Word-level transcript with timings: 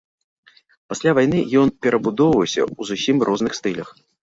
Пасля 0.93 1.11
вайны 1.19 1.43
ён 1.65 1.73
перабудоўваўся 1.87 2.61
ў 2.65 2.91
зусім 2.93 3.17
розных 3.31 3.51
стылях. 3.63 3.97